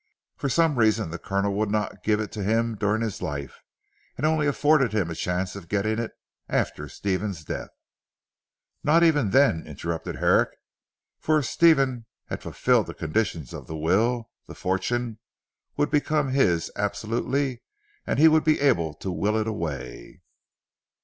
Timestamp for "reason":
0.79-1.11